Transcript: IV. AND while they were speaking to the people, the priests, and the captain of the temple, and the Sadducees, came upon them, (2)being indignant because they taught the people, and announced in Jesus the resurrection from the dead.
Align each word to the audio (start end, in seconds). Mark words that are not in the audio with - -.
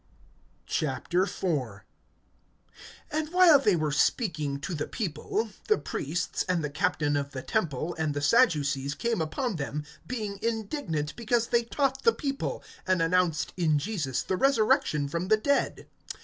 IV. 0.67 0.99
AND 3.11 3.29
while 3.31 3.59
they 3.59 3.75
were 3.75 3.91
speaking 3.91 4.59
to 4.61 4.73
the 4.73 4.87
people, 4.87 5.49
the 5.67 5.77
priests, 5.77 6.41
and 6.49 6.63
the 6.63 6.71
captain 6.71 7.15
of 7.15 7.33
the 7.33 7.43
temple, 7.43 7.93
and 7.99 8.15
the 8.15 8.19
Sadducees, 8.21 8.95
came 8.95 9.21
upon 9.21 9.57
them, 9.57 9.83
(2)being 10.09 10.41
indignant 10.41 11.15
because 11.15 11.49
they 11.49 11.61
taught 11.65 12.01
the 12.01 12.13
people, 12.13 12.63
and 12.87 12.99
announced 12.99 13.53
in 13.55 13.77
Jesus 13.77 14.23
the 14.23 14.37
resurrection 14.37 15.07
from 15.07 15.27
the 15.27 15.37
dead. 15.37 15.87